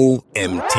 OMT. 0.00 0.76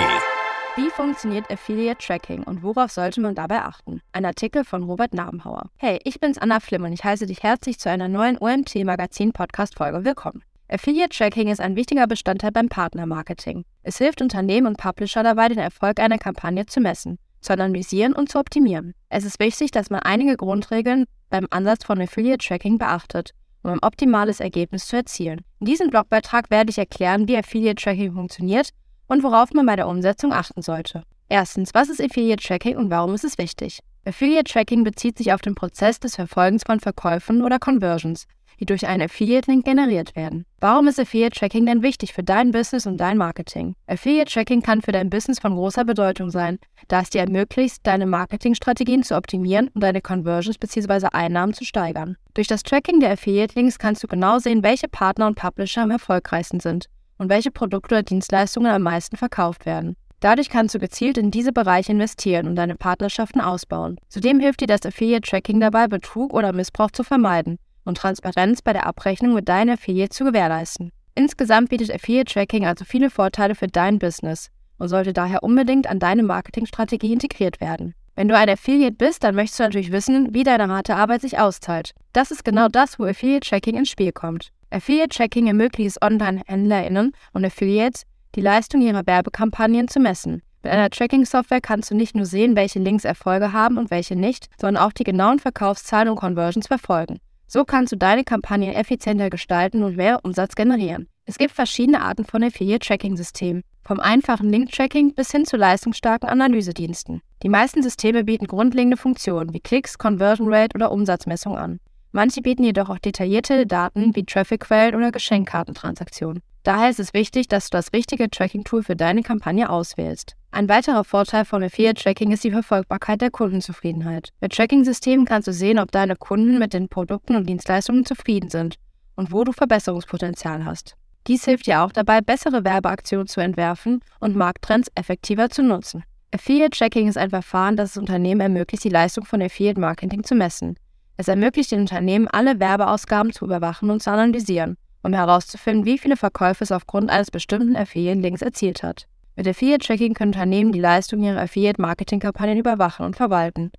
Wie 0.76 0.90
funktioniert 0.90 1.52
Affiliate 1.52 2.04
Tracking 2.04 2.42
und 2.42 2.64
worauf 2.64 2.90
sollte 2.90 3.22
man 3.22 3.36
dabei 3.36 3.62
achten? 3.62 4.02
Ein 4.14 4.26
Artikel 4.26 4.64
von 4.64 4.82
Robert 4.82 5.14
Nabenhauer. 5.14 5.70
Hey, 5.78 6.00
ich 6.06 6.20
bin's 6.20 6.40
Anna 6.40 6.60
Flimm 6.60 6.86
und 6.86 6.92
ich 6.92 7.04
heiße 7.04 7.28
dich 7.28 7.44
herzlich 7.44 7.78
zu 7.78 7.92
einer 7.92 8.08
neuen 8.08 8.40
OMT 8.40 8.84
Magazin 8.84 9.32
Podcast 9.32 9.76
Folge 9.76 10.04
willkommen. 10.04 10.42
Affiliate 10.70 11.16
Tracking 11.16 11.50
ist 11.50 11.62
ein 11.62 11.76
wichtiger 11.76 12.08
Bestandteil 12.08 12.52
beim 12.52 12.68
Partnermarketing. 12.68 13.64
Es 13.84 14.00
hilft 14.00 14.24
Unternehmen 14.24 14.66
und 14.66 14.78
Publisher 14.78 15.22
dabei, 15.22 15.50
den 15.50 15.60
Erfolg 15.60 16.00
einer 16.00 16.18
Kampagne 16.18 16.66
zu 16.66 16.80
messen, 16.80 17.20
zu 17.42 17.54
analysieren 17.54 18.14
und 18.14 18.32
zu 18.32 18.40
optimieren. 18.40 18.96
Es 19.10 19.24
ist 19.24 19.40
wichtig, 19.40 19.70
dass 19.70 19.92
man 19.92 20.00
einige 20.00 20.36
Grundregeln 20.36 21.06
beim 21.30 21.46
Ansatz 21.52 21.86
von 21.86 22.02
Affiliate 22.02 22.44
Tracking 22.44 22.80
beachtet, 22.80 23.36
um 23.62 23.70
ein 23.70 23.84
optimales 23.84 24.40
Ergebnis 24.40 24.88
zu 24.88 24.96
erzielen. 24.96 25.42
In 25.60 25.68
diesem 25.68 25.92
Blogbeitrag 25.92 26.50
werde 26.50 26.72
ich 26.72 26.80
erklären, 26.80 27.28
wie 27.28 27.38
Affiliate 27.38 27.76
Tracking 27.76 28.14
funktioniert 28.14 28.72
und 29.12 29.24
worauf 29.24 29.54
man 29.54 29.66
bei 29.66 29.76
der 29.76 29.90
Umsetzung 29.90 30.32
achten 30.32 30.62
sollte. 30.62 31.04
Erstens, 31.28 31.74
was 31.74 31.90
ist 31.90 32.02
Affiliate 32.02 32.42
Tracking 32.42 32.78
und 32.78 32.90
warum 32.90 33.14
ist 33.14 33.26
es 33.26 33.38
wichtig? 33.38 33.80
Affiliate 34.06 34.50
Tracking 34.50 34.86
bezieht 34.86 35.18
sich 35.18 35.34
auf 35.34 35.42
den 35.42 35.54
Prozess 35.54 36.00
des 36.00 36.16
Verfolgens 36.16 36.64
von 36.66 36.80
Verkäufen 36.80 37.42
oder 37.42 37.60
Conversions, 37.60 38.26
die 38.62 38.66
durch 38.66 38.88
einen 38.88 39.02
Affiliate-Link 39.04 39.66
generiert 39.66 40.16
werden. 40.16 40.46
Warum 40.62 40.88
ist 40.88 40.98
Affiliate 40.98 41.38
Tracking 41.38 41.66
denn 41.66 41.84
wichtig 41.84 42.14
für 42.14 42.24
dein 42.24 42.52
Business 42.52 42.86
und 42.86 42.98
dein 42.98 43.18
Marketing? 43.18 43.76
Affiliate 43.86 44.32
Tracking 44.32 44.62
kann 44.62 44.82
für 44.82 44.94
dein 44.94 45.10
Business 45.10 45.40
von 45.40 45.56
großer 45.56 45.84
Bedeutung 45.84 46.30
sein, 46.30 46.58
da 46.88 47.02
es 47.02 47.10
dir 47.10 47.22
ermöglicht, 47.22 47.80
deine 47.84 48.06
Marketingstrategien 48.06 49.04
zu 49.04 49.18
optimieren 49.18 49.68
und 49.74 49.82
deine 49.82 50.00
Conversions 50.00 50.58
bzw. 50.58 51.08
Einnahmen 51.12 51.54
zu 51.54 51.66
steigern. 51.66 52.16
Durch 52.34 52.48
das 52.48 52.64
Tracking 52.64 53.02
der 53.02 53.12
Affiliate-Links 53.12 53.78
kannst 53.78 54.04
du 54.04 54.08
genau 54.08 54.40
sehen, 54.40 54.64
welche 54.64 54.88
Partner 54.88 55.28
und 55.28 55.36
Publisher 55.36 55.82
am 55.82 55.92
erfolgreichsten 55.92 56.62
sind 56.62 56.88
und 57.22 57.30
welche 57.30 57.52
Produkte 57.52 57.94
oder 57.94 58.04
Dienstleistungen 58.04 58.72
am 58.72 58.82
meisten 58.82 59.16
verkauft 59.16 59.68
werden. 59.68 59.96
Dadurch 60.22 60.50
kannst 60.50 60.74
du 60.74 60.80
gezielt 60.80 61.20
in 61.20 61.30
diese 61.30 61.52
Bereiche 61.52 61.92
investieren 61.92 62.48
und 62.48 62.56
deine 62.56 62.76
Partnerschaften 62.76 63.42
ausbauen. 63.42 63.98
Zudem 64.10 64.40
hilft 64.40 64.62
dir 64.62 64.68
das 64.68 64.88
Affiliate 64.88 65.30
Tracking 65.30 65.60
dabei, 65.60 65.88
Betrug 65.88 66.34
oder 66.34 66.52
Missbrauch 66.52 66.90
zu 66.90 67.04
vermeiden 67.04 67.60
und 67.86 68.00
Transparenz 68.00 68.64
bei 68.64 68.74
der 68.74 68.88
Abrechnung 68.88 69.36
mit 69.36 69.48
deinen 69.48 69.70
Affiliates 69.70 70.18
zu 70.18 70.24
gewährleisten. 70.24 70.92
Insgesamt 71.14 71.70
bietet 71.70 71.94
Affiliate 71.94 72.34
Tracking 72.34 72.66
also 72.66 72.86
viele 72.86 73.12
Vorteile 73.12 73.54
für 73.54 73.68
dein 73.68 74.00
Business 74.00 74.50
und 74.80 74.88
sollte 74.88 75.14
daher 75.14 75.44
unbedingt 75.44 75.86
an 75.86 76.00
deine 76.00 76.24
Marketingstrategie 76.24 77.14
integriert 77.14 77.62
werden. 77.62 77.94
Wenn 78.16 78.30
du 78.30 78.36
ein 78.36 78.50
Affiliate 78.50 78.96
bist, 78.96 79.24
dann 79.24 79.36
möchtest 79.36 79.60
du 79.60 79.64
natürlich 79.64 79.92
wissen, 79.92 80.34
wie 80.34 80.44
deine 80.44 80.70
harte 80.70 80.96
Arbeit 80.96 81.22
sich 81.22 81.38
auszahlt. 81.38 81.92
Das 82.14 82.32
ist 82.32 82.44
genau 82.44 82.68
das, 82.68 82.98
wo 82.98 83.06
Affiliate 83.06 83.48
Tracking 83.48 83.78
ins 83.78 83.90
Spiel 83.90 84.12
kommt. 84.12 84.52
Affiliate 84.74 85.10
Tracking 85.10 85.48
ermöglicht 85.48 85.90
es 85.90 86.02
Online-HändlerInnen 86.02 87.12
und 87.34 87.46
Affiliates, 87.46 88.04
die 88.36 88.42
Leistung 88.42 88.82
ihrer 88.82 89.06
Werbekampagnen 89.06 89.90
zu 89.90 90.00
messen. 90.00 90.44
Mit 90.64 90.72
einer 90.72 90.90
Tracking-Software 90.90 91.60
kannst 91.60 91.92
du 91.92 91.96
nicht 91.96 92.16
nur 92.16 92.26
sehen, 92.26 92.56
welche 92.56 92.80
Links 92.80 93.04
Erfolge 93.04 93.52
haben 93.52 93.78
und 93.78 93.92
welche 93.92 94.16
nicht, 94.16 94.48
sondern 94.60 94.82
auch 94.82 94.94
die 94.94 95.04
genauen 95.04 95.40
Verkaufszahlen 95.40 96.08
und 96.08 96.16
Conversions 96.16 96.68
verfolgen. 96.68 97.20
So 97.48 97.66
kannst 97.66 97.92
du 97.92 97.98
deine 97.98 98.24
Kampagnen 98.24 98.74
effizienter 98.74 99.30
gestalten 99.30 99.84
und 99.84 99.98
mehr 99.98 100.20
Umsatz 100.24 100.56
generieren. 100.56 101.10
Es 101.26 101.38
gibt 101.38 101.52
verschiedene 101.52 102.02
Arten 102.02 102.24
von 102.24 102.42
Affiliate-Tracking-Systemen, 102.42 103.64
vom 103.84 104.00
einfachen 104.00 104.50
Link-Tracking 104.50 105.16
bis 105.16 105.32
hin 105.32 105.46
zu 105.46 105.58
leistungsstarken 105.58 106.30
Analysediensten. 106.30 107.22
Die 107.44 107.50
meisten 107.50 107.84
Systeme 107.84 108.24
bieten 108.24 108.48
grundlegende 108.48 108.96
Funktionen 108.96 109.54
wie 109.54 109.60
Klicks, 109.60 109.98
Conversion 109.98 110.48
Rate 110.54 110.76
oder 110.76 110.94
Umsatzmessung 110.94 111.58
an. 111.58 111.80
Manche 112.12 112.42
bieten 112.42 112.64
jedoch 112.64 112.90
auch 112.90 113.00
detaillierte 113.00 113.66
Daten 113.66 114.16
wie 114.16 114.26
Traffic-Quellen 114.26 114.96
oder 114.96 115.12
Geschenkkartentransaktionen. 115.12 116.42
Daher 116.64 116.90
ist 116.90 117.00
es 117.00 117.14
wichtig, 117.14 117.48
dass 117.48 117.70
du 117.70 117.78
das 117.78 117.94
richtige 117.94 118.30
Tracking-Tool 118.30 118.84
für 118.84 118.96
deine 118.96 119.24
Kampagne 119.24 119.70
auswählst. 119.70 120.36
Ein 120.52 120.70
weiterer 120.70 121.04
Vorteil 121.04 121.46
von 121.46 121.64
Affiliate-Tracking 121.64 122.32
ist 122.32 122.44
die 122.44 122.52
Verfolgbarkeit 122.52 123.22
der 123.22 123.32
Kundenzufriedenheit. 123.32 124.30
Mit 124.42 124.54
Tracking-Systemen 124.54 125.26
kannst 125.26 125.48
du 125.48 125.54
sehen, 125.54 125.80
ob 125.80 125.92
deine 125.92 126.16
Kunden 126.18 126.60
mit 126.60 126.74
den 126.74 126.90
Produkten 126.90 127.36
und 127.36 127.48
Dienstleistungen 127.48 128.06
zufrieden 128.06 128.50
sind 128.50 128.76
und 129.16 129.32
wo 129.32 129.44
du 129.44 129.54
Verbesserungspotenzial 129.54 130.66
hast. 130.66 130.98
Dies 131.28 131.46
hilft 131.46 131.68
dir 131.68 131.82
auch 131.82 131.92
dabei, 131.92 132.20
bessere 132.22 132.64
Werbeaktionen 132.64 133.28
zu 133.28 133.40
entwerfen 133.40 134.02
und 134.20 134.36
Markttrends 134.36 134.90
effektiver 134.96 135.50
zu 135.50 135.64
nutzen. 135.64 136.04
Affiliate-Tracking 136.34 137.08
ist 137.08 137.18
ein 137.18 137.30
Verfahren, 137.30 137.78
das 137.78 137.92
es 137.92 137.98
Unternehmen 137.98 138.42
ermöglicht, 138.42 138.84
die 138.84 138.90
Leistung 138.90 139.26
von 139.26 139.42
Affiliate-Marketing 139.42 140.24
zu 140.24 140.36
messen. 140.36 140.76
Es 141.22 141.28
ermöglicht 141.28 141.72
den 141.72 141.82
Unternehmen, 141.82 142.28
alle 142.28 142.60
Werbeausgaben 142.60 143.32
zu 143.32 143.46
überwachen 143.46 143.92
und 143.92 144.02
zu 144.02 144.10
analysieren, 144.10 144.76
um 145.04 145.14
herauszufinden, 145.14 145.86
wie 145.86 146.00
viele 146.00 146.18
Verkäufe 146.18 146.64
es 146.64 146.72
aufgrund 146.72 147.12
eines 147.12 147.30
bestimmten 147.30 147.76
Affiliate-Links 147.76 148.42
erzielt 148.42 148.82
hat. 148.82 149.06
Mit 149.36 149.48
Affiliate-Tracking 149.48 150.16
können 150.16 150.34
Unternehmen 150.34 150.72
die 150.72 150.80
Leistung 150.80 151.22
ihrer 151.22 151.42
Affiliate-Marketing-Kampagnen 151.42 152.58
überwachen 152.58 153.06
und 153.06 153.18
verwalten. 153.18 153.72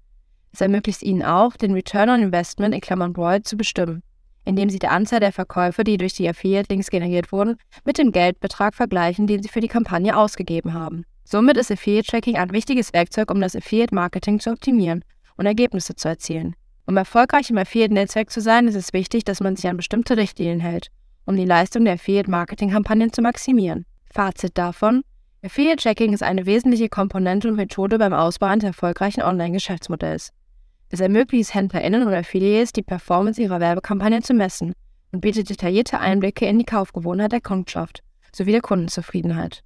Es 0.52 0.60
ermöglicht 0.60 1.02
ihnen 1.02 1.24
auch, 1.24 1.56
den 1.56 1.72
Return 1.72 2.10
on 2.10 2.22
Investment 2.22 2.76
in 2.76 2.80
Klammern 2.80 3.12
ROI 3.12 3.40
zu 3.40 3.56
bestimmen, 3.56 4.04
indem 4.44 4.70
sie 4.70 4.78
die 4.78 4.86
Anzahl 4.86 5.18
der 5.18 5.32
Verkäufe, 5.32 5.82
die 5.82 5.96
durch 5.96 6.14
die 6.14 6.28
Affiliate-Links 6.28 6.90
generiert 6.90 7.32
wurden, 7.32 7.56
mit 7.84 7.98
dem 7.98 8.12
Geldbetrag 8.12 8.76
vergleichen, 8.76 9.26
den 9.26 9.42
sie 9.42 9.48
für 9.48 9.60
die 9.60 9.66
Kampagne 9.66 10.16
ausgegeben 10.16 10.74
haben. 10.74 11.02
Somit 11.24 11.56
ist 11.56 11.72
Affiliate-Tracking 11.72 12.36
ein 12.36 12.52
wichtiges 12.52 12.92
Werkzeug, 12.92 13.32
um 13.32 13.40
das 13.40 13.56
Affiliate-Marketing 13.56 14.38
zu 14.38 14.52
optimieren 14.52 15.04
und 15.36 15.46
Ergebnisse 15.46 15.96
zu 15.96 16.06
erzielen. 16.06 16.54
Um 16.86 16.96
erfolgreich 16.96 17.48
im 17.50 17.58
Affiliate-Netzwerk 17.58 18.30
zu 18.30 18.40
sein, 18.40 18.66
ist 18.66 18.74
es 18.74 18.92
wichtig, 18.92 19.24
dass 19.24 19.40
man 19.40 19.54
sich 19.54 19.68
an 19.68 19.76
bestimmte 19.76 20.16
Richtlinien 20.16 20.60
hält, 20.60 20.88
um 21.24 21.36
die 21.36 21.44
Leistung 21.44 21.84
der 21.84 21.94
Affiliate-Marketing-Kampagnen 21.94 23.12
zu 23.12 23.22
maximieren. 23.22 23.86
Fazit 24.12 24.58
davon: 24.58 25.02
Affiliate-Tracking 25.44 26.12
ist 26.12 26.22
eine 26.22 26.44
wesentliche 26.44 26.88
Komponente 26.88 27.48
und 27.48 27.56
Methode 27.56 27.98
beim 27.98 28.12
Ausbau 28.12 28.46
eines 28.46 28.64
erfolgreichen 28.64 29.22
Online-Geschäftsmodells. 29.22 30.32
Es 30.90 31.00
ermöglicht 31.00 31.54
HändlerInnen 31.54 32.06
und 32.06 32.12
Affiliates, 32.12 32.72
die 32.72 32.82
Performance 32.82 33.40
ihrer 33.40 33.60
Werbekampagnen 33.60 34.22
zu 34.22 34.34
messen 34.34 34.74
und 35.12 35.20
bietet 35.20 35.50
detaillierte 35.50 36.00
Einblicke 36.00 36.46
in 36.46 36.58
die 36.58 36.64
Kaufgewohnheit 36.64 37.32
der 37.32 37.40
Kundschaft 37.40 38.02
sowie 38.34 38.52
der 38.52 38.60
Kundenzufriedenheit. 38.60 39.62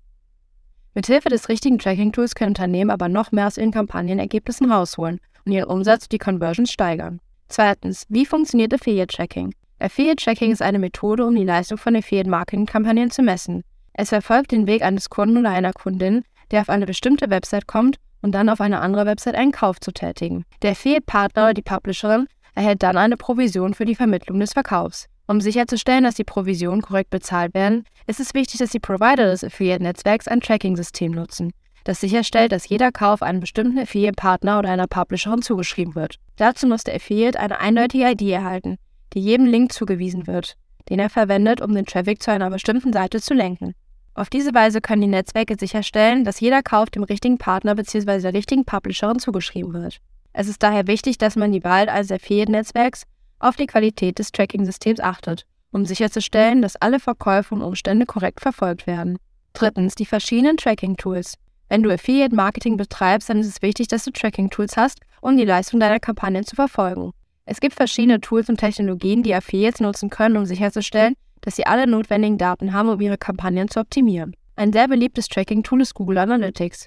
Mithilfe 0.95 1.29
des 1.29 1.49
richtigen 1.49 1.79
Tracking-Tools 1.79 2.35
können 2.35 2.51
Unternehmen 2.51 2.91
aber 2.91 3.09
noch 3.09 3.33
mehr 3.33 3.47
aus 3.47 3.59
ihren 3.59 3.71
Kampagnenergebnissen 3.71 4.71
rausholen 4.71 5.21
und 5.47 5.53
ihren 5.53 5.71
Umsatz 5.71 6.09
die 6.09 6.19
Conversions 6.19 6.71
steigern. 6.71 7.21
Zweitens, 7.49 8.05
wie 8.09 8.27
funktioniert 8.27 8.75
Affiliate 8.75 9.15
Tracking? 9.15 9.55
Affiliate 9.79 10.23
Tracking 10.23 10.51
ist 10.51 10.63
eine 10.63 10.79
Methode, 10.79 11.25
um 11.25 11.35
die 11.35 11.45
Leistung 11.45 11.79
von 11.79 11.95
Affiliate 11.95 12.29
Marketing 12.29 12.67
Kampagnen 12.67 13.11
zu 13.11 13.23
messen. 13.23 13.63
Es 13.93 14.09
verfolgt 14.09 14.53
den 14.53 14.67
Weg 14.67 14.83
eines 14.83 15.09
Kunden 15.09 15.39
oder 15.39 15.51
einer 15.51 15.73
Kundin, 15.73 16.25
der 16.51 16.63
auf 16.63 16.69
eine 16.69 16.87
bestimmte 16.87 17.31
Website 17.31 17.67
kommt 17.67 17.97
und 18.21 18.33
dann 18.33 18.49
auf 18.49 18.61
eine 18.61 18.81
andere 18.81 19.07
Website 19.07 19.37
einen 19.37 19.53
Kauf 19.53 19.79
zu 19.81 19.93
tätigen. 19.93 20.45
Der 20.63 20.73
Affiliate-Partner 20.73 21.45
oder 21.45 21.55
die 21.55 21.63
Publisherin 21.63 22.27
erhält 22.55 22.83
dann 22.83 22.97
eine 22.97 23.17
Provision 23.17 23.75
für 23.75 23.85
die 23.85 23.95
Vermittlung 23.95 24.41
des 24.41 24.53
Verkaufs. 24.53 25.07
Um 25.29 25.41
sicherzustellen, 25.41 26.05
dass 26.05 26.15
die 26.15 26.25
Provisionen 26.25 26.83
korrekt 26.83 27.11
bezahlt 27.11 27.55
werden, 27.55 27.85
ist 28.07 28.21
es 28.21 28.35
wichtig, 28.35 28.59
dass 28.59 28.71
die 28.71 28.81
Provider 28.81 29.27
des 29.27 29.45
Affiliate-Netzwerks 29.45 30.29
ein 30.29 30.41
Tracking-System 30.41 31.13
nutzen 31.13 31.53
das 31.87 32.01
sicherstellt, 32.01 32.51
dass 32.51 32.69
jeder 32.69 32.91
Kauf 32.91 33.23
einem 33.23 33.41
bestimmten 33.41 33.79
Affiliate-Partner 33.79 34.59
oder 34.59 34.71
einer 34.71 34.89
Publisherin 34.89 35.41
zugeschrieben 35.41 35.95
wird. 35.95 36.17
Dazu 36.37 36.67
muss 36.67 36.83
der 36.83 36.97
Affiliate 36.97 37.39
eine 37.39 37.61
eindeutige 37.61 38.11
ID 38.11 38.23
erhalten, 38.23 38.77
die 39.13 39.21
jedem 39.21 39.47
Link 39.47 39.73
zugewiesen 39.73 40.27
wird, 40.27 40.57
den 40.89 40.99
er 40.99 41.11
verwendet, 41.11 41.61
um 41.61 41.75
den 41.75 41.87
Traffic 41.87 42.21
zu 42.23 42.33
einer 42.33 42.51
bestimmten 42.51 42.93
Seite 42.93 43.21
zu 43.21 43.35
lenken. 43.35 43.75
Auf 44.15 44.31
diese 44.31 44.53
Weise 44.53 44.81
können 44.81 45.03
die 45.03 45.09
Netzwerke 45.09 45.57
sicherstellen, 45.59 46.25
dass 46.25 46.41
jeder 46.41 46.63
Kauf 46.63 46.91
dem 46.91 47.05
richtigen 47.05 47.39
Partner 47.39 47.75
bzw. 47.75 48.21
der 48.21 48.35
richtigen 48.35 48.65
Publisherin 48.65 49.21
zugeschrieben 49.21 49.73
wird. 49.73 49.99
Es 50.33 50.49
ist 50.49 50.63
daher 50.63 50.87
wichtig, 50.87 51.19
dass 51.19 51.37
man 51.37 51.53
die 51.53 51.63
Wahl 51.63 51.89
eines 51.89 52.11
Affiliate-Netzwerks 52.11 53.05
auf 53.39 53.57
die 53.57 53.67
Qualität 53.67 54.19
des 54.19 54.33
Tracking-Systems 54.33 55.01
achtet, 55.01 55.47
um 55.71 55.85
sicherzustellen, 55.85 56.63
dass 56.63 56.77
alle 56.77 56.99
Verkäufe 56.99 57.55
und 57.55 57.63
Umstände 57.63 58.07
korrekt 58.07 58.41
verfolgt 58.41 58.87
werden. 58.87 59.19
Drittens 59.53 59.95
die 59.95 60.07
verschiedenen 60.07 60.57
Tracking-Tools. 60.57 61.35
Wenn 61.69 61.83
du 61.83 61.93
Affiliate-Marketing 61.93 62.77
betreibst, 62.77 63.29
dann 63.29 63.39
ist 63.39 63.49
es 63.49 63.63
wichtig, 63.63 63.89
dass 63.89 64.05
du 64.05 64.13
Tracking-Tools 64.13 64.77
hast, 64.77 65.01
um 65.21 65.37
die 65.37 65.45
Leistung 65.45 65.81
deiner 65.81 65.99
Kampagnen 65.99 66.45
zu 66.45 66.55
verfolgen. 66.55 67.13
Es 67.45 67.61
gibt 67.61 67.75
verschiedene 67.75 68.21
Tools 68.21 68.49
und 68.49 68.59
Technologien, 68.59 69.23
die 69.23 69.35
Affiliates 69.35 69.81
nutzen 69.81 70.11
können, 70.11 70.37
um 70.37 70.47
sicherzustellen, 70.47 71.15
dass 71.41 71.57
sie 71.57 71.67
alle 71.67 71.87
notwendigen 71.87 72.39
Daten 72.39 72.73
haben, 72.73 72.89
um 72.89 73.01
ihre 73.01 73.19
Kampagnen 73.19 73.69
zu 73.69 73.81
optimieren. 73.81 74.35
Ein 74.57 74.73
sehr 74.73 74.89
beliebtes 74.89 75.29
Tracking-Tool 75.29 75.81
ist 75.81 75.95
Google 75.95 76.19
Analytics. 76.19 76.87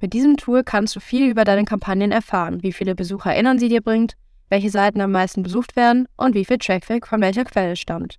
Mit 0.00 0.12
diesem 0.12 0.36
Tool 0.36 0.62
kannst 0.62 0.94
du 0.94 1.00
viel 1.00 1.28
über 1.28 1.44
deine 1.44 1.64
Kampagnen 1.64 2.12
erfahren, 2.12 2.62
wie 2.62 2.72
viele 2.72 2.94
BesucherInnen 2.94 3.58
sie 3.58 3.68
dir 3.68 3.80
bringt, 3.80 4.14
welche 4.48 4.70
Seiten 4.70 5.00
am 5.00 5.12
meisten 5.12 5.42
besucht 5.42 5.76
werden 5.76 6.06
und 6.16 6.34
wie 6.34 6.44
viel 6.44 6.58
Traffic 6.58 7.06
von 7.06 7.20
welcher 7.20 7.44
Quelle 7.44 7.76
stammt. 7.76 8.16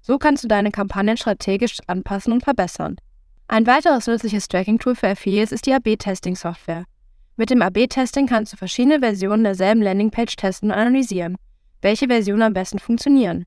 So 0.00 0.18
kannst 0.18 0.44
du 0.44 0.48
deine 0.48 0.70
Kampagnen 0.70 1.16
strategisch 1.16 1.78
anpassen 1.86 2.32
und 2.32 2.44
verbessern. 2.44 2.96
Ein 3.48 3.66
weiteres 3.66 4.06
nützliches 4.06 4.48
Tracking-Tool 4.48 4.94
für 4.94 5.08
Affiliates 5.08 5.52
ist 5.52 5.66
die 5.66 5.74
AB-Testing-Software. 5.74 6.84
Mit 7.36 7.50
dem 7.50 7.62
AB-Testing 7.62 8.26
kannst 8.26 8.52
du 8.52 8.56
verschiedene 8.56 9.00
Versionen 9.00 9.44
derselben 9.44 9.82
Landingpage 9.82 10.36
testen 10.36 10.70
und 10.70 10.76
analysieren, 10.76 11.36
welche 11.80 12.06
Versionen 12.06 12.42
am 12.42 12.52
besten 12.52 12.78
funktionieren. 12.78 13.44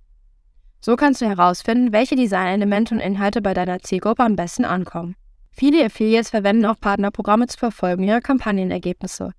So 0.81 0.95
kannst 0.95 1.21
du 1.21 1.25
herausfinden, 1.25 1.93
welche 1.93 2.15
Designelemente 2.15 2.93
und 2.93 2.99
Inhalte 2.99 3.41
bei 3.41 3.53
deiner 3.53 3.79
Zielgruppe 3.79 4.23
am 4.23 4.35
besten 4.35 4.65
ankommen. 4.65 5.15
Viele 5.49 5.85
Affiliates 5.85 6.31
verwenden 6.31 6.65
auch 6.65 6.79
Partnerprogramme 6.79 7.47
zur 7.47 7.59
Verfolgung 7.59 8.05
ihrer 8.05 8.21
Kampagnenergebnisse. 8.21 9.31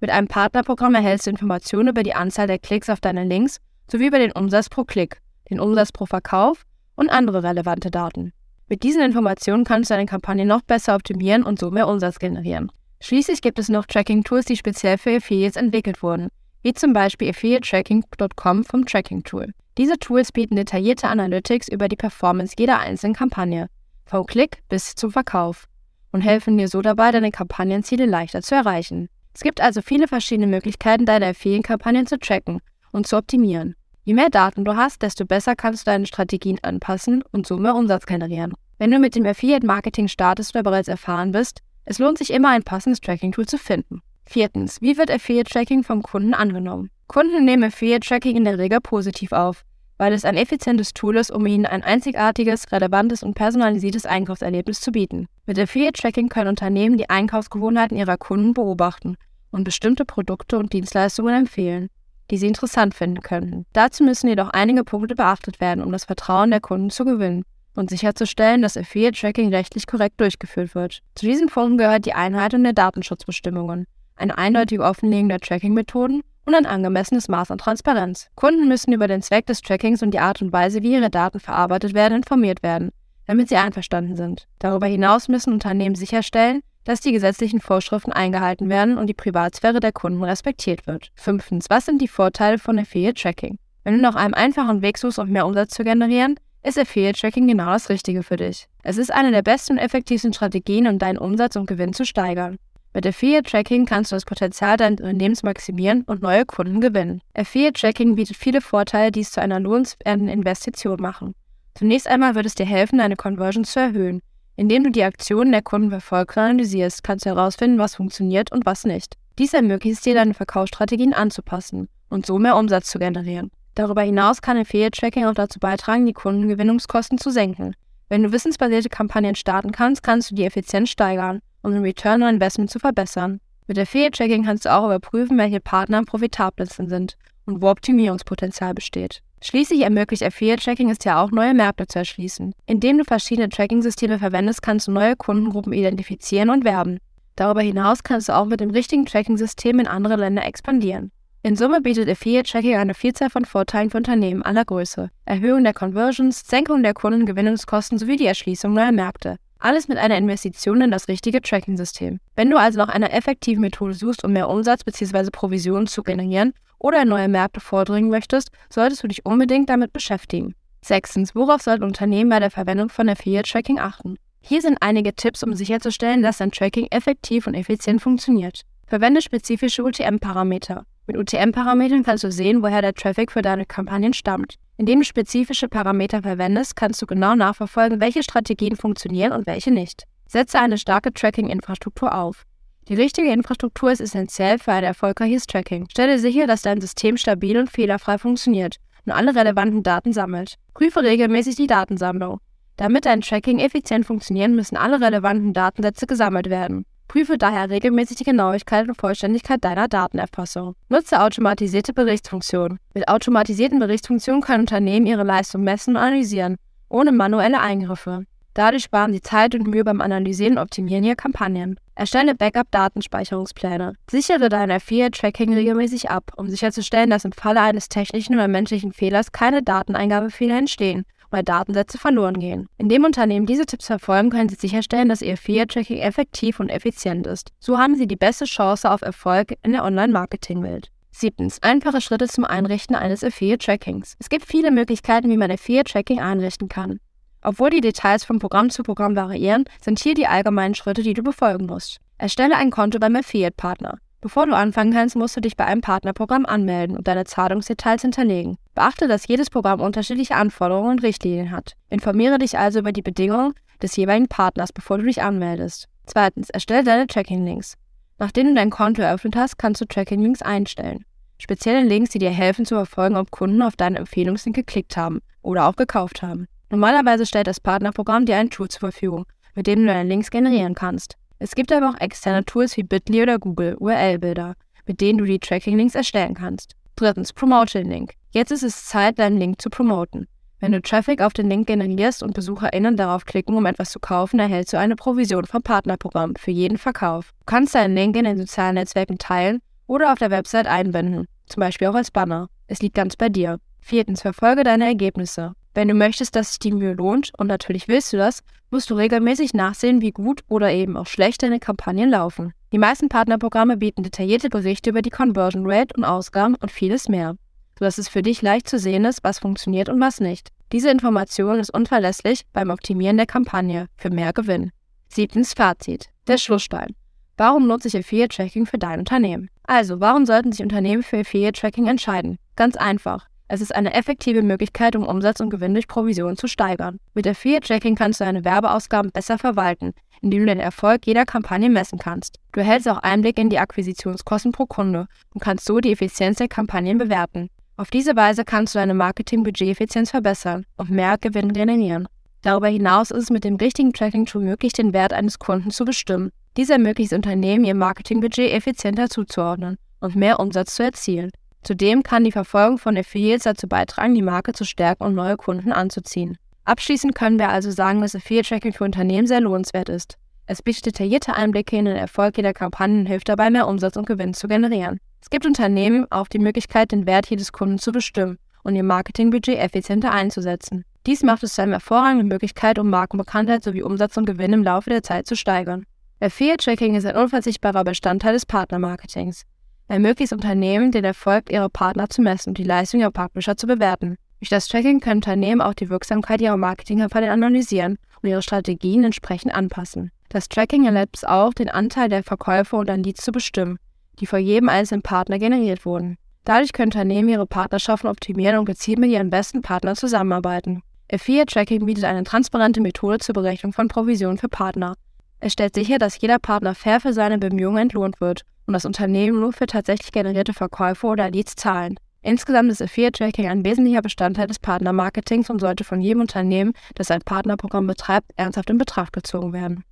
Mit 0.00 0.10
einem 0.10 0.28
Partnerprogramm 0.28 0.94
erhältst 0.94 1.26
du 1.26 1.30
Informationen 1.30 1.88
über 1.88 2.02
die 2.02 2.14
Anzahl 2.14 2.46
der 2.46 2.58
Klicks 2.58 2.88
auf 2.88 3.00
deine 3.00 3.24
Links 3.24 3.58
sowie 3.90 4.06
über 4.06 4.18
den 4.18 4.32
Umsatz 4.32 4.68
pro 4.68 4.84
Klick, 4.84 5.20
den 5.50 5.58
Umsatz 5.58 5.90
pro 5.90 6.06
Verkauf 6.06 6.62
und 6.94 7.10
andere 7.10 7.42
relevante 7.42 7.90
Daten. 7.90 8.32
Mit 8.68 8.82
diesen 8.82 9.02
Informationen 9.02 9.62
kannst 9.62 9.90
du 9.90 9.94
deine 9.94 10.06
Kampagne 10.06 10.44
noch 10.44 10.62
besser 10.62 10.96
optimieren 10.96 11.44
und 11.44 11.58
so 11.58 11.70
mehr 11.70 11.86
Umsatz 11.86 12.18
generieren. 12.18 12.72
Schließlich 13.00 13.40
gibt 13.40 13.60
es 13.60 13.68
noch 13.68 13.86
Tracking-Tools, 13.86 14.46
die 14.46 14.56
speziell 14.56 14.98
für 14.98 15.16
Affiliates 15.16 15.54
entwickelt 15.54 16.02
wurden, 16.02 16.30
wie 16.62 16.72
zum 16.72 16.92
Beispiel 16.92 17.30
affiliatetracking.com 17.30 18.64
vom 18.64 18.84
Tracking 18.84 19.22
Tool. 19.22 19.52
Diese 19.78 19.98
Tools 19.98 20.32
bieten 20.32 20.56
detaillierte 20.56 21.06
Analytics 21.06 21.68
über 21.68 21.86
die 21.86 21.94
Performance 21.94 22.56
jeder 22.58 22.80
einzelnen 22.80 23.14
Kampagne, 23.14 23.68
vom 24.04 24.26
Klick 24.26 24.62
bis 24.68 24.96
zum 24.96 25.12
Verkauf, 25.12 25.68
und 26.10 26.22
helfen 26.22 26.58
dir 26.58 26.66
so 26.66 26.82
dabei, 26.82 27.12
deine 27.12 27.30
Kampagnenziele 27.30 28.06
leichter 28.06 28.42
zu 28.42 28.56
erreichen. 28.56 29.08
Es 29.32 29.42
gibt 29.42 29.60
also 29.60 29.80
viele 29.80 30.08
verschiedene 30.08 30.48
Möglichkeiten, 30.48 31.06
deine 31.06 31.26
Affiliate-Kampagnen 31.26 32.06
zu 32.06 32.18
tracken 32.18 32.60
und 32.90 33.06
zu 33.06 33.16
optimieren. 33.16 33.76
Je 34.06 34.14
mehr 34.14 34.30
Daten 34.30 34.64
du 34.64 34.76
hast, 34.76 35.02
desto 35.02 35.26
besser 35.26 35.56
kannst 35.56 35.84
du 35.84 35.90
deine 35.90 36.06
Strategien 36.06 36.60
anpassen 36.62 37.24
und 37.32 37.44
so 37.44 37.56
mehr 37.56 37.74
Umsatz 37.74 38.06
generieren. 38.06 38.54
Wenn 38.78 38.92
du 38.92 39.00
mit 39.00 39.16
dem 39.16 39.26
Affiliate-Marketing 39.26 40.06
startest 40.06 40.54
oder 40.54 40.62
bereits 40.62 40.86
erfahren 40.86 41.32
bist, 41.32 41.58
es 41.86 41.98
lohnt 41.98 42.16
sich 42.16 42.32
immer 42.32 42.50
ein 42.50 42.62
passendes 42.62 43.00
Tracking-Tool 43.00 43.46
zu 43.46 43.58
finden. 43.58 44.02
Viertens, 44.24 44.80
wie 44.80 44.96
wird 44.96 45.10
Affiliate-Tracking 45.10 45.82
vom 45.82 46.02
Kunden 46.02 46.34
angenommen? 46.34 46.88
Kunden 47.08 47.44
nehmen 47.44 47.64
Affiliate-Tracking 47.64 48.36
in 48.36 48.44
der 48.44 48.58
Regel 48.58 48.80
positiv 48.80 49.32
auf, 49.32 49.64
weil 49.98 50.12
es 50.12 50.24
ein 50.24 50.36
effizientes 50.36 50.94
Tool 50.94 51.16
ist, 51.16 51.32
um 51.32 51.44
ihnen 51.44 51.66
ein 51.66 51.82
einzigartiges, 51.82 52.70
relevantes 52.70 53.24
und 53.24 53.34
personalisiertes 53.34 54.06
Einkaufserlebnis 54.06 54.80
zu 54.80 54.92
bieten. 54.92 55.26
Mit 55.46 55.58
Affiliate-Tracking 55.58 56.28
können 56.28 56.50
Unternehmen 56.50 56.96
die 56.96 57.10
Einkaufsgewohnheiten 57.10 57.96
ihrer 57.96 58.18
Kunden 58.18 58.54
beobachten 58.54 59.16
und 59.50 59.64
bestimmte 59.64 60.04
Produkte 60.04 60.58
und 60.58 60.72
Dienstleistungen 60.72 61.34
empfehlen, 61.34 61.88
die 62.30 62.38
sie 62.38 62.46
interessant 62.46 62.94
finden 62.94 63.20
könnten. 63.20 63.66
Dazu 63.72 64.04
müssen 64.04 64.28
jedoch 64.28 64.50
einige 64.50 64.84
Punkte 64.84 65.14
beachtet 65.14 65.60
werden, 65.60 65.82
um 65.82 65.92
das 65.92 66.04
Vertrauen 66.04 66.50
der 66.50 66.60
Kunden 66.60 66.90
zu 66.90 67.04
gewinnen 67.04 67.44
und 67.74 67.90
sicherzustellen, 67.90 68.62
dass 68.62 68.76
Affiliate-Tracking 68.76 69.50
rechtlich 69.50 69.86
korrekt 69.86 70.20
durchgeführt 70.20 70.74
wird. 70.74 71.02
Zu 71.14 71.26
diesen 71.26 71.48
Punkten 71.48 71.78
gehört 71.78 72.06
die 72.06 72.14
Einhaltung 72.14 72.62
der 72.64 72.72
Datenschutzbestimmungen, 72.72 73.86
ein 74.16 74.30
eindeutig 74.30 74.80
Offenlegen 74.80 75.28
der 75.28 75.40
Tracking-Methoden 75.40 76.22
und 76.46 76.54
ein 76.54 76.66
angemessenes 76.66 77.28
Maß 77.28 77.50
an 77.50 77.58
Transparenz. 77.58 78.28
Kunden 78.34 78.68
müssen 78.68 78.92
über 78.92 79.08
den 79.08 79.22
Zweck 79.22 79.46
des 79.46 79.60
Trackings 79.60 80.02
und 80.02 80.12
die 80.12 80.20
Art 80.20 80.40
und 80.40 80.52
Weise, 80.52 80.82
wie 80.82 80.92
ihre 80.92 81.10
Daten 81.10 81.40
verarbeitet 81.40 81.92
werden, 81.92 82.18
informiert 82.18 82.62
werden, 82.62 82.90
damit 83.26 83.48
sie 83.48 83.56
einverstanden 83.56 84.16
sind. 84.16 84.46
Darüber 84.58 84.86
hinaus 84.86 85.28
müssen 85.28 85.52
Unternehmen 85.52 85.96
sicherstellen, 85.96 86.62
dass 86.86 87.00
die 87.00 87.12
gesetzlichen 87.12 87.60
Vorschriften 87.60 88.12
eingehalten 88.12 88.70
werden 88.70 88.96
und 88.96 89.08
die 89.08 89.14
Privatsphäre 89.14 89.80
der 89.80 89.92
Kunden 89.92 90.22
respektiert 90.22 90.86
wird. 90.86 91.10
Fünftens, 91.16 91.66
was 91.68 91.84
sind 91.84 92.00
die 92.00 92.08
Vorteile 92.08 92.58
von 92.58 92.78
Affiliate 92.78 93.20
Tracking? 93.20 93.58
Wenn 93.84 93.94
du 93.94 94.00
nach 94.00 94.14
einem 94.14 94.34
einfachen 94.34 94.82
Weg 94.82 94.96
suchst, 94.96 95.18
um 95.18 95.28
mehr 95.28 95.46
Umsatz 95.46 95.74
zu 95.74 95.84
generieren, 95.84 96.36
ist 96.62 96.78
Affiliate 96.78 97.20
Tracking 97.20 97.48
genau 97.48 97.66
das 97.72 97.90
Richtige 97.90 98.22
für 98.22 98.36
dich. 98.36 98.66
Es 98.82 98.98
ist 98.98 99.12
eine 99.12 99.32
der 99.32 99.42
besten 99.42 99.74
und 99.74 99.78
effektivsten 99.78 100.32
Strategien, 100.32 100.86
um 100.86 100.98
deinen 100.98 101.18
Umsatz 101.18 101.56
und 101.56 101.66
Gewinn 101.66 101.92
zu 101.92 102.06
steigern. 102.06 102.56
Mit 102.94 103.06
Affiliate 103.06 103.50
Tracking 103.50 103.84
kannst 103.84 104.12
du 104.12 104.16
das 104.16 104.24
Potenzial 104.24 104.76
deines 104.76 105.00
Unternehmens 105.00 105.42
maximieren 105.42 106.02
und 106.06 106.22
neue 106.22 106.46
Kunden 106.46 106.80
gewinnen. 106.80 107.20
Affiliate 107.34 107.78
Tracking 107.78 108.14
bietet 108.14 108.36
viele 108.36 108.60
Vorteile, 108.60 109.10
die 109.10 109.20
es 109.20 109.32
zu 109.32 109.42
einer 109.42 109.60
lohnenswerten 109.60 110.28
Investition 110.28 111.00
machen. 111.00 111.34
Zunächst 111.74 112.08
einmal 112.08 112.36
wird 112.36 112.46
es 112.46 112.54
dir 112.54 112.64
helfen, 112.64 112.98
deine 112.98 113.16
Conversions 113.16 113.72
zu 113.72 113.80
erhöhen. 113.80 114.22
Indem 114.56 114.84
du 114.84 114.90
die 114.90 115.04
Aktionen 115.04 115.52
der 115.52 115.62
Kunden 115.62 115.90
verfolgst 115.90 116.36
und 116.36 116.42
analysierst, 116.42 117.04
kannst 117.04 117.26
du 117.26 117.30
herausfinden, 117.30 117.78
was 117.78 117.94
funktioniert 117.94 118.50
und 118.52 118.64
was 118.64 118.84
nicht. 118.84 119.14
Dies 119.38 119.52
ermöglicht 119.52 119.98
es 119.98 120.02
dir, 120.02 120.14
deine 120.14 120.32
Verkaufsstrategien 120.32 121.12
anzupassen 121.12 121.88
und 122.08 122.24
so 122.24 122.38
mehr 122.38 122.56
Umsatz 122.56 122.90
zu 122.90 122.98
generieren. 122.98 123.50
Darüber 123.74 124.00
hinaus 124.00 124.40
kann 124.40 124.56
Affiliate 124.56 124.98
Tracking 124.98 125.26
auch 125.26 125.34
dazu 125.34 125.60
beitragen, 125.60 126.06
die 126.06 126.14
Kundengewinnungskosten 126.14 127.18
zu 127.18 127.30
senken. 127.30 127.74
Wenn 128.08 128.22
du 128.22 128.32
wissensbasierte 128.32 128.88
Kampagnen 128.88 129.34
starten 129.34 129.72
kannst, 129.72 130.02
kannst 130.02 130.30
du 130.30 130.34
die 130.34 130.44
Effizienz 130.44 130.88
steigern, 130.88 131.42
um 131.62 131.72
den 131.72 131.82
Return 131.82 132.22
on 132.22 132.30
Investment 132.30 132.70
zu 132.70 132.78
verbessern. 132.78 133.40
Mit 133.66 133.78
Affiliate 133.78 134.16
Tracking 134.16 134.44
kannst 134.44 134.64
du 134.64 134.72
auch 134.72 134.86
überprüfen, 134.86 135.36
welche 135.36 135.60
Partner 135.60 135.98
am 135.98 136.06
profitabelsten 136.06 136.88
sind 136.88 137.18
und 137.44 137.60
wo 137.60 137.68
Optimierungspotenzial 137.68 138.72
besteht. 138.72 139.22
Schließlich 139.42 139.82
ermöglicht 139.82 140.22
Affiliate 140.22 140.62
Tracking 140.62 140.90
es 140.90 141.04
ja 141.04 141.22
auch, 141.22 141.30
neue 141.30 141.54
Märkte 141.54 141.86
zu 141.86 141.98
erschließen. 141.98 142.54
Indem 142.66 142.98
du 142.98 143.04
verschiedene 143.04 143.48
Tracking-Systeme 143.48 144.18
verwendest, 144.18 144.62
kannst 144.62 144.88
du 144.88 144.92
neue 144.92 145.16
Kundengruppen 145.16 145.72
identifizieren 145.72 146.50
und 146.50 146.64
werben. 146.64 146.98
Darüber 147.36 147.60
hinaus 147.60 148.02
kannst 148.02 148.28
du 148.28 148.34
auch 148.34 148.46
mit 148.46 148.60
dem 148.60 148.70
richtigen 148.70 149.04
Tracking-System 149.04 149.78
in 149.78 149.86
andere 149.86 150.16
Länder 150.16 150.44
expandieren. 150.44 151.12
In 151.42 151.54
Summe 151.54 151.80
bietet 151.80 152.08
Affiliate 152.08 152.50
Tracking 152.50 152.76
eine 152.76 152.94
Vielzahl 152.94 153.30
von 153.30 153.44
Vorteilen 153.44 153.90
für 153.90 153.98
Unternehmen 153.98 154.42
aller 154.42 154.64
Größe. 154.64 155.10
Erhöhung 155.26 155.62
der 155.62 155.74
Conversions, 155.74 156.40
Senkung 156.40 156.82
der 156.82 156.94
Kundengewinnungskosten 156.94 157.98
sowie 157.98 158.16
die 158.16 158.26
Erschließung 158.26 158.72
neuer 158.72 158.90
Märkte. 158.90 159.36
Alles 159.58 159.88
mit 159.88 159.98
einer 159.98 160.18
Investition 160.18 160.80
in 160.82 160.90
das 160.90 161.08
richtige 161.08 161.40
Tracking-System. 161.40 162.20
Wenn 162.34 162.50
du 162.50 162.58
also 162.58 162.78
nach 162.78 162.88
einer 162.88 163.12
effektiven 163.12 163.62
Methode 163.62 163.94
suchst, 163.94 164.24
um 164.24 164.32
mehr 164.32 164.48
Umsatz 164.48 164.84
bzw. 164.84 165.30
Provisionen 165.30 165.86
zu 165.86 166.02
generieren 166.02 166.52
oder 166.78 167.02
in 167.02 167.08
neue 167.08 167.28
Märkte 167.28 167.60
vordringen 167.60 168.10
möchtest, 168.10 168.50
solltest 168.68 169.02
du 169.02 169.08
dich 169.08 169.24
unbedingt 169.24 169.68
damit 169.70 169.92
beschäftigen. 169.92 170.54
Sechstens, 170.84 171.34
worauf 171.34 171.62
sollten 171.62 171.84
Unternehmen 171.84 172.30
bei 172.30 172.38
der 172.38 172.50
Verwendung 172.50 172.90
von 172.90 173.08
Affiliate 173.08 173.50
Tracking 173.50 173.78
achten? 173.78 174.16
Hier 174.40 174.62
sind 174.62 174.78
einige 174.80 175.14
Tipps, 175.14 175.42
um 175.42 175.54
sicherzustellen, 175.54 176.22
dass 176.22 176.38
dein 176.38 176.52
Tracking 176.52 176.86
effektiv 176.90 177.46
und 177.46 177.54
effizient 177.54 178.00
funktioniert. 178.00 178.62
Verwende 178.86 179.20
spezifische 179.20 179.82
UTM-Parameter. 179.82 180.84
Mit 181.06 181.16
UTM-Parametern 181.16 182.02
kannst 182.02 182.24
du 182.24 182.32
sehen, 182.32 182.62
woher 182.62 182.82
der 182.82 182.94
Traffic 182.94 183.30
für 183.30 183.42
deine 183.42 183.64
Kampagnen 183.64 184.12
stammt. 184.12 184.56
Indem 184.76 185.00
du 185.00 185.04
spezifische 185.04 185.68
Parameter 185.68 186.22
verwendest, 186.22 186.74
kannst 186.74 187.00
du 187.00 187.06
genau 187.06 187.34
nachverfolgen, 187.34 188.00
welche 188.00 188.22
Strategien 188.22 188.76
funktionieren 188.76 189.32
und 189.32 189.46
welche 189.46 189.70
nicht. 189.70 190.04
Setze 190.26 190.58
eine 190.58 190.78
starke 190.78 191.12
Tracking-Infrastruktur 191.12 192.12
auf. 192.12 192.44
Die 192.88 192.94
richtige 192.94 193.32
Infrastruktur 193.32 193.92
ist 193.92 194.00
essentiell 194.00 194.58
für 194.58 194.72
ein 194.72 194.84
erfolgreiches 194.84 195.46
Tracking. 195.46 195.88
Stelle 195.90 196.18
sicher, 196.18 196.46
dass 196.46 196.62
dein 196.62 196.80
System 196.80 197.16
stabil 197.16 197.56
und 197.56 197.70
fehlerfrei 197.70 198.18
funktioniert 198.18 198.76
und 199.04 199.12
alle 199.12 199.34
relevanten 199.34 199.82
Daten 199.82 200.12
sammelt. 200.12 200.56
Prüfe 200.74 201.02
regelmäßig 201.02 201.56
die 201.56 201.68
Datensammlung. 201.68 202.38
Damit 202.76 203.06
dein 203.06 203.22
Tracking 203.22 203.58
effizient 203.60 204.06
funktioniert, 204.06 204.50
müssen 204.50 204.76
alle 204.76 205.00
relevanten 205.00 205.52
Datensätze 205.52 206.06
gesammelt 206.06 206.50
werden. 206.50 206.84
Prüfe 207.08 207.38
daher 207.38 207.70
regelmäßig 207.70 208.16
die 208.16 208.24
Genauigkeit 208.24 208.88
und 208.88 208.96
Vollständigkeit 208.96 209.62
deiner 209.64 209.88
Datenerfassung. 209.88 210.74
Nutze 210.88 211.20
automatisierte 211.20 211.92
Berichtsfunktionen. 211.92 212.78
Mit 212.94 213.08
automatisierten 213.08 213.78
Berichtsfunktionen 213.78 214.42
können 214.42 214.60
Unternehmen 214.60 215.06
ihre 215.06 215.22
Leistung 215.22 215.62
messen 215.62 215.96
und 215.96 216.02
analysieren, 216.02 216.56
ohne 216.88 217.12
manuelle 217.12 217.60
Eingriffe. 217.60 218.24
Dadurch 218.54 218.84
sparen 218.84 219.12
sie 219.12 219.20
Zeit 219.20 219.54
und 219.54 219.68
Mühe 219.68 219.84
beim 219.84 220.00
Analysieren 220.00 220.54
und 220.54 220.62
Optimieren 220.62 221.04
ihrer 221.04 221.14
Kampagnen. 221.14 221.78
Erstelle 221.94 222.34
Backup-Datenspeicherungspläne. 222.34 223.92
Sichere 224.10 224.48
dein 224.48 224.70
Affiliate-Tracking 224.70 225.52
regelmäßig 225.52 226.10
ab, 226.10 226.32
um 226.36 226.48
sicherzustellen, 226.48 227.10
dass 227.10 227.24
im 227.24 227.32
Falle 227.32 227.60
eines 227.60 227.88
technischen 227.88 228.34
oder 228.34 228.48
menschlichen 228.48 228.92
Fehlers 228.92 229.32
keine 229.32 229.62
Dateneingabefehler 229.62 230.58
entstehen 230.58 231.04
weil 231.36 231.44
Datensätze 231.44 231.98
verloren 231.98 232.40
gehen. 232.40 232.66
Indem 232.78 233.04
Unternehmen 233.04 233.44
diese 233.44 233.66
Tipps 233.66 233.86
verfolgen, 233.86 234.30
können 234.30 234.48
sie 234.48 234.56
sicherstellen, 234.56 235.10
dass 235.10 235.20
ihr 235.20 235.36
Fiat-Tracking 235.36 235.98
effektiv 235.98 236.58
und 236.58 236.70
effizient 236.70 237.26
ist. 237.26 237.52
So 237.60 237.78
haben 237.78 237.94
sie 237.94 238.06
die 238.06 238.16
beste 238.16 238.46
Chance 238.46 238.90
auf 238.90 239.02
Erfolg 239.02 239.54
in 239.62 239.72
der 239.72 239.84
Online-Marketing-Welt. 239.84 240.88
Siebtens. 241.12 241.62
Einfache 241.62 242.00
Schritte 242.00 242.26
zum 242.26 242.44
Einrichten 242.44 242.96
eines 242.96 243.22
Affiliate-Trackings. 243.22 244.16
Es 244.18 244.30
gibt 244.30 244.46
viele 244.46 244.70
Möglichkeiten, 244.70 245.28
wie 245.28 245.36
man 245.36 245.50
Affiliate-Tracking 245.50 246.20
einrichten 246.20 246.68
kann. 246.68 247.00
Obwohl 247.42 247.70
die 247.70 247.80
Details 247.82 248.24
von 248.24 248.38
Programm 248.38 248.70
zu 248.70 248.82
Programm 248.82 249.14
variieren, 249.14 249.64
sind 249.80 249.98
hier 249.98 250.14
die 250.14 250.26
allgemeinen 250.26 250.74
Schritte, 250.74 251.02
die 251.02 251.14
du 251.14 251.22
befolgen 251.22 251.66
musst. 251.66 251.98
Erstelle 252.18 252.56
ein 252.56 252.70
Konto 252.70 252.98
beim 252.98 253.14
Affiliate-Partner. 253.14 253.98
Bevor 254.26 254.44
du 254.44 254.56
anfangen 254.56 254.92
kannst, 254.92 255.14
musst 255.14 255.36
du 255.36 255.40
dich 255.40 255.56
bei 255.56 255.66
einem 255.66 255.82
Partnerprogramm 255.82 256.46
anmelden 256.46 256.96
und 256.96 257.06
deine 257.06 257.26
Zahlungsdetails 257.26 258.02
hinterlegen. 258.02 258.56
Beachte, 258.74 259.06
dass 259.06 259.28
jedes 259.28 259.50
Programm 259.50 259.80
unterschiedliche 259.80 260.34
Anforderungen 260.34 260.90
und 260.90 261.04
Richtlinien 261.04 261.52
hat. 261.52 261.74
Informiere 261.90 262.38
dich 262.38 262.58
also 262.58 262.80
über 262.80 262.90
die 262.90 263.02
Bedingungen 263.02 263.54
des 263.80 263.94
jeweiligen 263.94 264.26
Partners, 264.26 264.72
bevor 264.72 264.98
du 264.98 265.04
dich 265.04 265.22
anmeldest. 265.22 265.86
Zweitens, 266.06 266.50
erstelle 266.50 266.82
deine 266.82 267.06
Tracking-Links. 267.06 267.76
Nachdem 268.18 268.48
du 268.48 268.54
dein 268.56 268.70
Konto 268.70 269.00
eröffnet 269.00 269.36
hast, 269.36 269.58
kannst 269.58 269.80
du 269.80 269.84
Tracking-Links 269.84 270.42
einstellen. 270.42 271.04
Spezielle 271.38 271.84
Links, 271.84 272.10
die 272.10 272.18
dir 272.18 272.30
helfen 272.30 272.66
zu 272.66 272.74
verfolgen, 272.74 273.16
ob 273.16 273.30
Kunden 273.30 273.62
auf 273.62 273.76
deinen 273.76 273.94
Empfehlungslink 273.94 274.56
geklickt 274.56 274.96
haben 274.96 275.20
oder 275.42 275.68
auch 275.68 275.76
gekauft 275.76 276.22
haben. 276.22 276.48
Normalerweise 276.68 277.26
stellt 277.26 277.46
das 277.46 277.60
Partnerprogramm 277.60 278.26
dir 278.26 278.38
ein 278.38 278.50
Tool 278.50 278.66
zur 278.70 278.80
Verfügung, 278.80 279.24
mit 279.54 279.68
dem 279.68 279.82
du 279.82 279.86
deine 279.86 280.08
Links 280.08 280.30
generieren 280.30 280.74
kannst. 280.74 281.16
Es 281.38 281.54
gibt 281.54 281.70
aber 281.72 281.90
auch 281.90 282.00
externe 282.00 282.44
Tools 282.44 282.76
wie 282.76 282.82
Bitly 282.82 283.22
oder 283.22 283.38
Google 283.38 283.76
URL-Bilder, 283.78 284.54
mit 284.86 285.00
denen 285.00 285.18
du 285.18 285.24
die 285.24 285.38
Tracking-Links 285.38 285.94
erstellen 285.94 286.34
kannst. 286.34 286.74
Drittens, 286.96 287.32
Promote 287.32 287.78
den 287.78 287.90
Link. 287.90 288.14
Jetzt 288.30 288.52
ist 288.52 288.62
es 288.62 288.86
Zeit, 288.86 289.18
deinen 289.18 289.38
Link 289.38 289.60
zu 289.60 289.68
promoten. 289.68 290.28
Wenn 290.60 290.72
du 290.72 290.80
Traffic 290.80 291.20
auf 291.20 291.34
den 291.34 291.50
Link 291.50 291.66
generierst 291.66 292.22
und 292.22 292.32
BesucherInnen 292.32 292.96
darauf 292.96 293.26
klicken, 293.26 293.54
um 293.54 293.66
etwas 293.66 293.90
zu 293.90 294.00
kaufen, 294.00 294.38
erhältst 294.38 294.72
du 294.72 294.78
eine 294.78 294.96
Provision 294.96 295.44
vom 295.44 295.62
Partnerprogramm 295.62 296.34
für 296.36 296.50
jeden 296.50 296.78
Verkauf. 296.78 297.32
Du 297.40 297.44
kannst 297.44 297.74
deinen 297.74 297.94
Link 297.94 298.16
in 298.16 298.24
den 298.24 298.38
sozialen 298.38 298.76
Netzwerken 298.76 299.18
teilen 299.18 299.60
oder 299.86 300.12
auf 300.12 300.18
der 300.18 300.30
Website 300.30 300.66
einbinden, 300.66 301.26
zum 301.46 301.60
Beispiel 301.60 301.88
auch 301.88 301.94
als 301.94 302.10
Banner. 302.10 302.48
Es 302.66 302.80
liegt 302.80 302.94
ganz 302.94 303.16
bei 303.16 303.28
dir. 303.28 303.58
Viertens, 303.80 304.22
verfolge 304.22 304.64
deine 304.64 304.86
Ergebnisse. 304.86 305.52
Wenn 305.76 305.86
du 305.86 305.94
möchtest, 305.94 306.34
dass 306.34 306.48
sich 306.48 306.58
die 306.58 306.72
Mühe 306.72 306.94
lohnt, 306.94 307.30
und 307.38 307.46
natürlich 307.46 307.86
willst 307.86 308.12
du 308.12 308.16
das, 308.16 308.42
musst 308.70 308.90
du 308.90 308.94
regelmäßig 308.94 309.54
nachsehen, 309.54 310.00
wie 310.00 310.10
gut 310.10 310.42
oder 310.48 310.72
eben 310.72 310.96
auch 310.96 311.06
schlecht 311.06 311.44
deine 311.44 311.60
Kampagnen 311.60 312.10
laufen. 312.10 312.52
Die 312.72 312.78
meisten 312.78 313.08
Partnerprogramme 313.08 313.76
bieten 313.76 314.02
detaillierte 314.02 314.48
Berichte 314.48 314.90
über 314.90 315.02
die 315.02 315.10
Conversion 315.10 315.70
Rate 315.70 315.94
und 315.96 316.04
Ausgaben 316.04 316.56
und 316.56 316.72
vieles 316.72 317.08
mehr 317.08 317.36
sodass 317.78 317.98
es 317.98 318.08
für 318.08 318.22
dich 318.22 318.42
leicht 318.42 318.68
zu 318.68 318.78
sehen 318.78 319.04
ist, 319.04 319.22
was 319.22 319.38
funktioniert 319.38 319.88
und 319.88 320.00
was 320.00 320.20
nicht. 320.20 320.48
Diese 320.72 320.90
Information 320.90 321.58
ist 321.58 321.70
unverlässlich 321.70 322.42
beim 322.52 322.70
Optimieren 322.70 323.16
der 323.16 323.26
Kampagne 323.26 323.86
für 323.96 324.10
mehr 324.10 324.32
Gewinn. 324.32 324.70
Siebtens 325.08 325.52
Fazit. 325.54 326.06
Der 326.26 326.38
Schlussstein. 326.38 326.94
Warum 327.36 327.66
lohnt 327.66 327.82
sich 327.82 327.96
Affiliate 327.96 328.34
Tracking 328.34 328.66
für 328.66 328.78
dein 328.78 328.98
Unternehmen? 328.98 329.50
Also, 329.64 330.00
warum 330.00 330.26
sollten 330.26 330.52
sich 330.52 330.62
Unternehmen 330.62 331.02
für 331.02 331.18
Affiliate 331.18 331.60
Tracking 331.60 331.86
entscheiden? 331.86 332.38
Ganz 332.56 332.76
einfach. 332.76 333.26
Es 333.48 333.60
ist 333.60 333.74
eine 333.74 333.94
effektive 333.94 334.42
Möglichkeit, 334.42 334.96
um 334.96 335.06
Umsatz 335.06 335.38
und 335.38 335.50
Gewinn 335.50 335.74
durch 335.74 335.86
Provision 335.86 336.36
zu 336.36 336.48
steigern. 336.48 336.98
Mit 337.14 337.28
Affiliate 337.28 337.66
Tracking 337.66 337.94
kannst 337.94 338.20
du 338.20 338.24
deine 338.24 338.44
Werbeausgaben 338.44 339.12
besser 339.12 339.38
verwalten, 339.38 339.92
indem 340.20 340.40
du 340.40 340.46
den 340.46 340.58
Erfolg 340.58 341.06
jeder 341.06 341.24
Kampagne 341.24 341.70
messen 341.70 342.00
kannst. 342.00 342.40
Du 342.52 342.60
erhältst 342.60 342.88
auch 342.88 342.98
Einblick 342.98 343.38
in 343.38 343.48
die 343.48 343.60
Akquisitionskosten 343.60 344.50
pro 344.50 344.66
Kunde 344.66 345.06
und 345.32 345.40
kannst 345.40 345.64
so 345.64 345.78
die 345.78 345.92
Effizienz 345.92 346.38
der 346.38 346.48
Kampagnen 346.48 346.98
bewerten. 346.98 347.48
Auf 347.76 347.90
diese 347.90 348.16
Weise 348.16 348.44
kannst 348.44 348.74
du 348.74 348.80
deine 348.80 348.94
Marketing-Budget-Effizienz 348.94 350.10
verbessern 350.10 350.66
und 350.76 350.90
mehr 350.90 351.16
Gewinn 351.18 351.52
generieren. 351.52 352.08
Darüber 352.42 352.68
hinaus 352.68 353.12
ist 353.12 353.24
es 353.24 353.30
mit 353.30 353.44
dem 353.44 353.56
richtigen 353.56 353.92
Tracking-Tool 353.92 354.42
möglich, 354.42 354.72
den 354.72 354.92
Wert 354.92 355.12
eines 355.12 355.38
Kunden 355.38 355.70
zu 355.70 355.84
bestimmen. 355.84 356.32
Dies 356.56 356.70
ermöglicht 356.70 357.12
es 357.12 357.16
Unternehmen, 357.16 357.64
ihr 357.64 357.74
Marketingbudget 357.74 358.52
effizienter 358.52 359.08
zuzuordnen 359.08 359.76
und 360.00 360.16
mehr 360.16 360.40
Umsatz 360.40 360.74
zu 360.74 360.82
erzielen. 360.82 361.30
Zudem 361.66 362.04
kann 362.04 362.22
die 362.22 362.30
Verfolgung 362.30 362.78
von 362.78 362.96
Affiliates 362.96 363.42
dazu 363.42 363.66
beitragen, 363.66 364.14
die 364.14 364.22
Marke 364.22 364.52
zu 364.52 364.64
stärken 364.64 365.02
und 365.02 365.16
neue 365.16 365.36
Kunden 365.36 365.72
anzuziehen. 365.72 366.38
Abschließend 366.64 367.16
können 367.16 367.40
wir 367.40 367.48
also 367.48 367.72
sagen, 367.72 368.00
dass 368.00 368.14
Affiliate-Tracking 368.14 368.72
für 368.72 368.84
Unternehmen 368.84 369.26
sehr 369.26 369.40
lohnenswert 369.40 369.88
ist. 369.88 370.16
Es 370.46 370.62
bietet 370.62 370.86
detaillierte 370.86 371.34
Einblicke 371.34 371.76
in 371.76 371.86
den 371.86 371.96
Erfolg 371.96 372.36
jeder 372.36 372.52
Kampagne 372.52 373.00
und 373.00 373.06
hilft 373.06 373.28
dabei, 373.28 373.50
mehr 373.50 373.66
Umsatz 373.66 373.96
und 373.96 374.06
Gewinn 374.06 374.32
zu 374.32 374.46
generieren. 374.46 375.00
Es 375.20 375.28
gibt 375.28 375.44
Unternehmen 375.44 376.06
auch 376.08 376.28
die 376.28 376.38
Möglichkeit, 376.38 376.92
den 376.92 377.04
Wert 377.04 377.26
jedes 377.26 377.50
Kunden 377.50 377.80
zu 377.80 377.90
bestimmen 377.90 378.38
und 378.62 378.76
ihr 378.76 378.84
Marketingbudget 378.84 379.58
effizienter 379.58 380.12
einzusetzen. 380.12 380.84
Dies 381.04 381.24
macht 381.24 381.42
es 381.42 381.54
zu 381.54 381.62
einer 381.62 381.72
hervorragenden 381.72 382.28
Möglichkeit, 382.28 382.78
um 382.78 382.90
Markenbekanntheit 382.90 383.64
sowie 383.64 383.82
Umsatz 383.82 384.16
und 384.16 384.26
Gewinn 384.26 384.52
im 384.52 384.62
Laufe 384.62 384.90
der 384.90 385.02
Zeit 385.02 385.26
zu 385.26 385.34
steigern. 385.34 385.84
Affiliate-Tracking 386.20 386.94
ist 386.94 387.06
ein 387.06 387.16
unverzichtbarer 387.16 387.82
Bestandteil 387.82 388.34
des 388.34 388.46
Partnermarketings. 388.46 389.44
Er 389.88 389.94
ermöglicht 389.94 390.32
Unternehmen, 390.32 390.90
den 390.90 391.04
Erfolg 391.04 391.50
ihrer 391.50 391.68
Partner 391.68 392.08
zu 392.08 392.22
messen 392.22 392.50
und 392.50 392.58
die 392.58 392.64
Leistung 392.64 393.00
ihrer 393.00 393.10
Publisher 393.10 393.56
zu 393.56 393.66
bewerten. 393.66 394.16
Durch 394.40 394.50
das 394.50 394.68
Tracking 394.68 395.00
können 395.00 395.18
Unternehmen 395.18 395.60
auch 395.60 395.74
die 395.74 395.90
Wirksamkeit 395.90 396.40
ihrer 396.40 396.56
Marketingkampagne 396.56 397.30
analysieren 397.30 397.98
und 398.22 398.28
ihre 398.28 398.42
Strategien 398.42 399.04
entsprechend 399.04 399.54
anpassen. 399.54 400.10
Das 400.28 400.48
Tracking 400.48 400.84
erlaubt 400.84 401.16
es 401.16 401.24
auch, 401.24 401.54
den 401.54 401.68
Anteil 401.68 402.08
der 402.08 402.22
Verkäufe 402.22 402.76
und 402.76 402.90
an 402.90 403.02
Leads 403.02 403.22
zu 403.22 403.32
bestimmen 403.32 403.78
die 404.20 404.26
vor 404.26 404.38
jedem 404.38 404.68
einzelnen 404.68 405.02
Partner 405.02 405.38
generiert 405.38 405.84
wurden. 405.84 406.16
Dadurch 406.44 406.72
können 406.72 406.88
Unternehmen 406.88 407.28
ihre 407.28 407.46
Partnerschaften 407.46 408.06
optimieren 408.06 408.58
und 408.58 408.66
gezielt 408.66 408.98
mit 408.98 409.10
ihren 409.10 409.30
besten 409.30 409.62
Partnern 409.62 409.96
zusammenarbeiten. 409.96 410.82
Affiliate 411.12 411.52
Tracking 411.52 411.86
bietet 411.86 412.04
eine 412.04 412.24
transparente 412.24 412.80
Methode 412.80 413.18
zur 413.18 413.34
Berechnung 413.34 413.72
von 413.72 413.88
Provisionen 413.88 414.38
für 414.38 414.48
Partner. 414.48 414.94
Es 415.40 415.52
stellt 415.52 415.74
sicher, 415.74 415.98
dass 415.98 416.20
jeder 416.20 416.38
Partner 416.38 416.74
fair 416.74 417.00
für 417.00 417.12
seine 417.12 417.38
Bemühungen 417.38 417.78
entlohnt 417.78 418.20
wird 418.20 418.42
und 418.66 418.72
das 418.72 418.84
Unternehmen 418.84 419.40
nur 419.40 419.52
für 419.52 419.66
tatsächlich 419.66 420.12
generierte 420.12 420.52
Verkäufe 420.52 421.06
oder 421.06 421.30
Leads 421.30 421.56
zahlen. 421.56 421.96
Insgesamt 422.22 422.72
ist 422.72 422.82
Affiliate 422.82 423.18
Tracking 423.18 423.46
ein 423.48 423.64
wesentlicher 423.64 424.02
Bestandteil 424.02 424.48
des 424.48 424.58
Partnermarketings 424.58 425.48
und 425.48 425.60
sollte 425.60 425.84
von 425.84 426.00
jedem 426.00 426.22
Unternehmen, 426.22 426.72
das 426.96 427.10
ein 427.10 427.22
Partnerprogramm 427.22 427.86
betreibt, 427.86 428.32
ernsthaft 428.36 428.68
in 428.70 428.78
Betracht 428.78 429.12
gezogen 429.12 429.52
werden. 429.52 429.84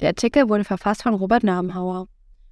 Der 0.00 0.08
Artikel 0.08 0.48
wurde 0.48 0.64
verfasst 0.64 1.02
von 1.02 1.14
Robert 1.14 1.44
Namenhauer. 1.44 2.08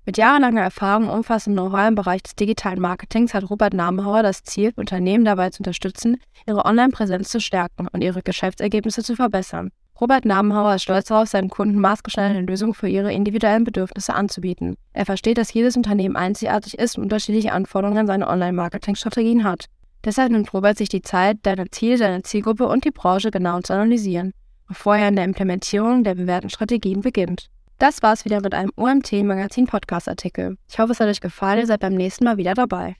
Mit 0.06 0.18
jahrelanger 0.18 0.62
Erfahrung 0.62 1.08
und 1.08 1.14
umfassendem 1.14 1.64
Know-how 1.64 1.88
im 1.88 1.94
Bereich 1.94 2.22
des 2.22 2.34
digitalen 2.34 2.80
Marketings 2.80 3.32
hat 3.32 3.48
Robert 3.48 3.74
Namenhauer 3.74 4.22
das 4.22 4.42
Ziel, 4.42 4.72
Unternehmen 4.76 5.24
dabei 5.24 5.50
zu 5.50 5.60
unterstützen, 5.60 6.18
ihre 6.46 6.64
Online-Präsenz 6.64 7.28
zu 7.28 7.40
stärken 7.40 7.88
und 7.92 8.02
ihre 8.02 8.22
Geschäftsergebnisse 8.22 9.02
zu 9.02 9.16
verbessern. 9.16 9.70
Robert 10.00 10.24
Namenhauer 10.24 10.76
ist 10.76 10.84
stolz 10.84 11.08
darauf, 11.08 11.28
seinen 11.28 11.50
Kunden 11.50 11.78
maßgeschneiderte 11.78 12.46
Lösungen 12.46 12.72
für 12.72 12.88
ihre 12.88 13.12
individuellen 13.12 13.64
Bedürfnisse 13.64 14.14
anzubieten. 14.14 14.76
Er 14.94 15.04
versteht, 15.04 15.36
dass 15.36 15.52
jedes 15.52 15.76
Unternehmen 15.76 16.16
einzigartig 16.16 16.78
ist 16.78 16.96
und 16.96 17.04
unterschiedliche 17.04 17.52
Anforderungen 17.52 17.98
an 17.98 18.06
seine 18.06 18.28
Online-Marketing-Strategien 18.28 19.44
hat. 19.44 19.66
Deshalb 20.02 20.32
nimmt 20.32 20.54
Robert 20.54 20.78
sich 20.78 20.88
die 20.88 21.02
Zeit, 21.02 21.38
deine 21.42 21.70
Ziele, 21.70 21.98
seine 21.98 22.22
Zielgruppe 22.22 22.66
und 22.66 22.86
die 22.86 22.90
Branche 22.90 23.30
genau 23.30 23.60
zu 23.60 23.74
analysieren, 23.74 24.32
bevor 24.66 24.96
er 24.96 25.08
in 25.08 25.16
der 25.16 25.26
Implementierung 25.26 26.02
der 26.02 26.14
bewährten 26.14 26.48
Strategien 26.48 27.02
beginnt. 27.02 27.50
Das 27.78 28.02
war's 28.02 28.24
wieder 28.24 28.40
mit 28.40 28.54
einem 28.54 28.72
OMT 28.76 29.12
Magazin 29.24 29.66
Podcast 29.66 30.08
Artikel. 30.08 30.56
Ich 30.70 30.78
hoffe, 30.78 30.92
es 30.92 31.00
hat 31.00 31.08
euch 31.08 31.20
gefallen. 31.20 31.60
Ihr 31.60 31.66
seid 31.66 31.80
beim 31.80 31.94
nächsten 31.94 32.24
Mal 32.24 32.38
wieder 32.38 32.54
dabei. 32.54 32.96